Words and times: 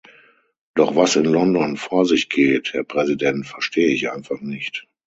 Doch 0.73 0.95
was 0.95 1.15
in 1.15 1.25
London 1.25 1.77
vor 1.77 2.07
sich 2.07 2.27
geht, 2.27 2.73
Herr 2.73 2.83
Präsident, 2.83 3.45
verstehe 3.45 3.93
ich 3.93 4.09
einfach 4.09 4.41
nicht. 4.41 4.87